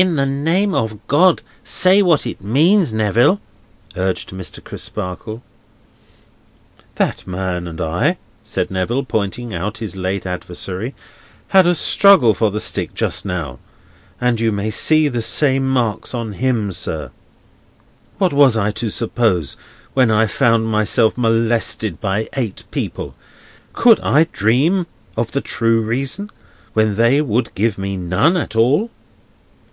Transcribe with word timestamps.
"In 0.00 0.14
the 0.14 0.26
name 0.26 0.74
of 0.74 1.04
God, 1.08 1.42
say 1.64 2.02
what 2.02 2.24
it 2.24 2.40
means, 2.40 2.92
Neville!" 2.92 3.40
urged 3.96 4.30
Mr. 4.30 4.62
Crisparkle. 4.62 5.42
"That 6.94 7.26
man 7.26 7.66
and 7.66 7.80
I," 7.80 8.16
said 8.44 8.70
Neville, 8.70 9.02
pointing 9.04 9.52
out 9.52 9.78
his 9.78 9.96
late 9.96 10.24
adversary, 10.24 10.94
"had 11.48 11.66
a 11.66 11.74
struggle 11.74 12.32
for 12.32 12.52
the 12.52 12.60
stick 12.60 12.94
just 12.94 13.24
now, 13.26 13.58
and 14.20 14.38
you 14.40 14.52
may 14.52 14.70
see 14.70 15.08
the 15.08 15.20
same 15.20 15.68
marks 15.68 16.14
on 16.14 16.34
him, 16.34 16.70
sir. 16.70 17.10
What 18.18 18.32
was 18.32 18.56
I 18.56 18.70
to 18.70 18.90
suppose, 18.90 19.56
when 19.94 20.12
I 20.12 20.28
found 20.28 20.66
myself 20.68 21.18
molested 21.18 22.00
by 22.00 22.28
eight 22.34 22.62
people? 22.70 23.16
Could 23.72 23.98
I 23.98 24.28
dream 24.30 24.86
of 25.16 25.32
the 25.32 25.40
true 25.40 25.80
reason 25.82 26.30
when 26.72 26.94
they 26.94 27.20
would 27.20 27.52
give 27.56 27.76
me 27.78 27.96
none 27.96 28.36
at 28.36 28.54
all?" 28.54 28.92